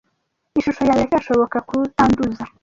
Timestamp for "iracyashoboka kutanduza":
1.01-2.43